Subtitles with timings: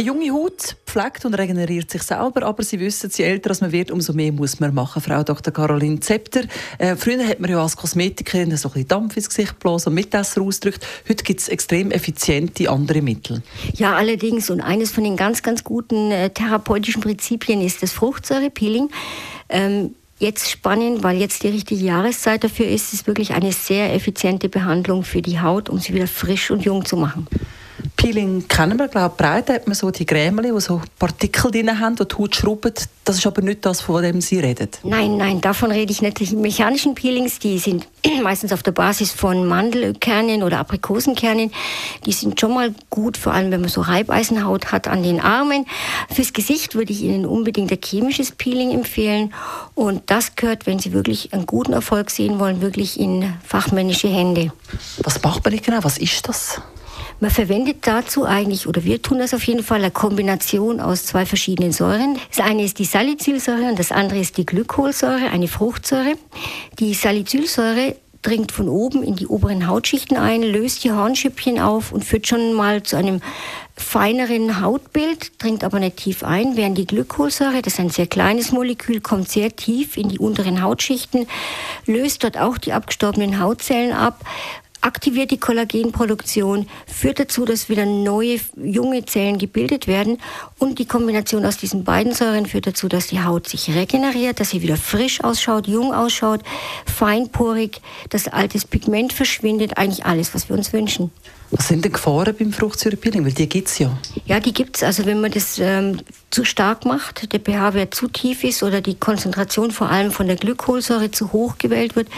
[0.00, 3.90] eine junge Haut pflegt und regeneriert sich selber, aber Sie wissen, je älter man wird,
[3.90, 5.02] umso mehr muss man machen.
[5.02, 5.52] Frau Dr.
[5.52, 6.42] Caroline Zepter.
[6.78, 9.96] Äh, früher hat man ja als Kosmetikerin so ein bisschen Dampf ins Gesicht geblasen und
[9.96, 10.86] Mitesser ausgedrückt.
[11.06, 13.42] Heute gibt es extrem effiziente andere Mittel.
[13.74, 14.48] Ja, allerdings.
[14.48, 18.88] Und eines von den ganz, ganz guten äh, therapeutischen Prinzipien ist das Fruchtsäurepeeling.
[19.50, 22.94] Ähm, jetzt spannend, weil jetzt die richtige Jahreszeit dafür ist.
[22.94, 26.86] Ist wirklich eine sehr effiziente Behandlung für die Haut, um sie wieder frisch und jung
[26.86, 27.26] zu machen.
[28.10, 31.94] Peeling kennen wir, glaube breit hat man so die Grämeli, die so Partikel drin haben,
[31.94, 32.74] die die Haut schrubben.
[33.04, 34.68] Das ist aber nicht das, von dem Sie reden.
[34.82, 36.18] Nein, nein, davon rede ich nicht.
[36.18, 37.86] Die mechanischen Peelings, die sind
[38.24, 41.52] meistens auf der Basis von Mandelkernen oder Aprikosenkernen.
[42.04, 45.66] Die sind schon mal gut, vor allem wenn man so Reibeisenhaut hat an den Armen.
[46.12, 49.32] Fürs Gesicht würde ich Ihnen unbedingt ein chemisches Peeling empfehlen.
[49.76, 54.52] Und das gehört, wenn Sie wirklich einen guten Erfolg sehen wollen, wirklich in fachmännische Hände.
[55.04, 55.78] Was macht man nicht genau?
[55.82, 56.60] Was ist das?
[57.20, 61.26] Man verwendet dazu eigentlich, oder wir tun das auf jeden Fall, eine Kombination aus zwei
[61.26, 62.18] verschiedenen Säuren.
[62.30, 66.14] Das eine ist die Salicylsäure und das andere ist die Glykolsäure, eine Fruchtsäure.
[66.78, 72.04] Die Salicylsäure dringt von oben in die oberen Hautschichten ein, löst die Hornschüppchen auf und
[72.04, 73.20] führt schon mal zu einem
[73.76, 78.52] feineren Hautbild, dringt aber nicht tief ein, während die Glykolsäure, das ist ein sehr kleines
[78.52, 81.26] Molekül, kommt sehr tief in die unteren Hautschichten,
[81.86, 84.22] löst dort auch die abgestorbenen Hautzellen ab,
[84.80, 90.18] aktiviert die Kollagenproduktion, führt dazu, dass wieder neue junge Zellen gebildet werden
[90.58, 94.50] und die Kombination aus diesen beiden Säuren führt dazu, dass die Haut sich regeneriert, dass
[94.50, 96.40] sie wieder frisch ausschaut, jung ausschaut,
[96.86, 101.10] feinporig, das altes Pigment verschwindet, eigentlich alles, was wir uns wünschen.
[101.50, 103.24] Was sind denn Gefahren beim Fruchtsäurepeeling?
[103.24, 103.96] Weil die gibt es ja.
[104.24, 104.82] Ja, die gibt es.
[104.84, 105.98] Also wenn man das ähm,
[106.30, 110.36] zu stark macht, der pH-Wert zu tief ist oder die Konzentration vor allem von der
[110.36, 112.08] Glykolsäure zu hoch gewählt wird,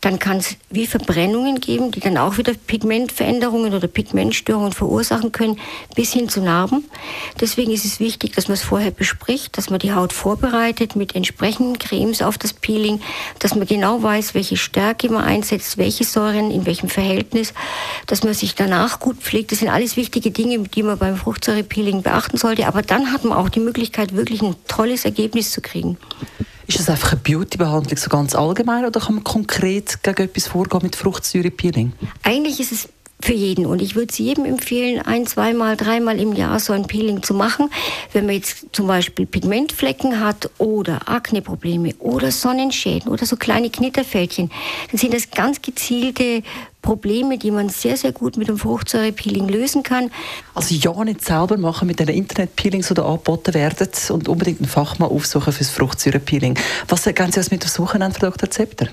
[0.00, 5.58] dann kann es wie Verbrennungen geben, die dann auch wieder Pigmentveränderungen oder Pigmentstörungen verursachen können,
[5.94, 6.84] bis hin zu Narben.
[7.40, 11.14] Deswegen ist es wichtig, dass man es vorher bespricht, dass man die Haut vorbereitet mit
[11.14, 13.00] entsprechenden Cremes auf das Peeling,
[13.38, 17.52] dass man genau weiß, welche Stärke man einsetzt, welche Säuren, in welchem Verhältnis,
[18.06, 19.52] dass man sich danach gut pflegt.
[19.52, 22.66] Das sind alles wichtige Dinge, die man beim Fruchtsäurepeeling beachten sollte.
[22.66, 25.98] Aber dann hat man auch die Möglichkeit, wirklich ein tolles Ergebnis zu kriegen.
[26.66, 30.82] Ist das einfach eine Beauty-Behandlung so ganz allgemein oder kann man konkret gegen etwas vorgehen
[30.82, 31.92] mit Fruchtsäurepeeling?
[32.22, 32.88] Eigentlich ist es
[33.20, 33.66] für jeden.
[33.66, 37.34] Und ich würde es jedem empfehlen, ein, zweimal, dreimal im Jahr so ein Peeling zu
[37.34, 37.70] machen.
[38.12, 44.50] Wenn man jetzt zum Beispiel Pigmentflecken hat oder Akneprobleme oder Sonnenschäden oder so kleine Knitterfältchen,
[44.90, 46.42] dann sind das ganz gezielte
[46.80, 50.10] Probleme, die man sehr, sehr gut mit dem Fruchtsäurepeeling lösen kann.
[50.54, 55.10] Also ja nicht selber machen mit den Internetpeelings, die angeboten werden und unbedingt einen Fachmann
[55.10, 56.56] aufsuchen für das Fruchtsäurepeeling.
[56.86, 58.48] Was gehen Sie als mit untersuchen an, Frau Dr.
[58.50, 58.88] Zepter?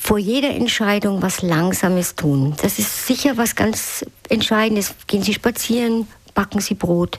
[0.00, 2.54] Vor jeder Entscheidung was Langsames tun.
[2.62, 4.94] Das ist sicher was ganz Entscheidendes.
[5.06, 7.18] Gehen Sie spazieren, backen Sie Brot,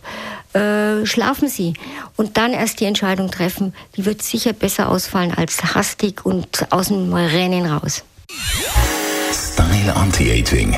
[0.53, 1.73] äh, schlafen Sie
[2.15, 3.73] und dann erst die Entscheidung treffen.
[3.95, 8.03] Die wird sicher besser ausfallen als hastig und aus dem Rennen raus.
[9.31, 10.77] Style Anti-Aging.